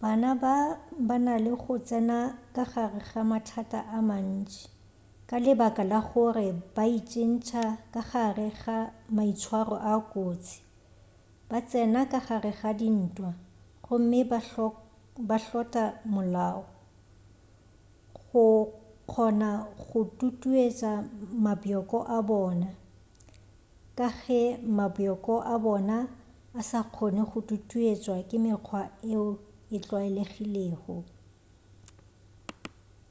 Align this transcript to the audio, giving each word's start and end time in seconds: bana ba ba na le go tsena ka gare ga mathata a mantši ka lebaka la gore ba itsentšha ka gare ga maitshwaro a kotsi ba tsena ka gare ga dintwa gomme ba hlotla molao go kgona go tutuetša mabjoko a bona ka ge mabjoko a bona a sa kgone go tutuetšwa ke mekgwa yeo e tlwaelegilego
bana 0.00 0.30
ba 0.42 0.56
ba 1.08 1.16
na 1.26 1.34
le 1.44 1.52
go 1.62 1.74
tsena 1.86 2.18
ka 2.54 2.64
gare 2.72 2.98
ga 3.08 3.22
mathata 3.30 3.80
a 3.98 4.00
mantši 4.08 4.62
ka 5.28 5.36
lebaka 5.44 5.82
la 5.92 6.00
gore 6.08 6.48
ba 6.74 6.82
itsentšha 6.98 7.64
ka 7.92 8.00
gare 8.10 8.48
ga 8.62 8.78
maitshwaro 9.16 9.76
a 9.92 9.94
kotsi 10.12 10.56
ba 11.48 11.58
tsena 11.68 12.00
ka 12.12 12.20
gare 12.28 12.52
ga 12.60 12.70
dintwa 12.80 13.30
gomme 13.84 14.20
ba 15.30 15.36
hlotla 15.46 15.84
molao 16.12 16.62
go 18.26 18.44
kgona 19.10 19.50
go 19.88 20.00
tutuetša 20.18 20.92
mabjoko 21.44 21.98
a 22.16 22.18
bona 22.28 22.70
ka 23.98 24.06
ge 24.20 24.40
mabjoko 24.78 25.34
a 25.54 25.56
bona 25.64 25.96
a 26.58 26.62
sa 26.68 26.80
kgone 26.94 27.22
go 27.30 27.38
tutuetšwa 27.48 28.16
ke 28.28 28.36
mekgwa 28.44 28.80
yeo 29.10 29.28
e 29.76 29.78
tlwaelegilego 29.84 30.94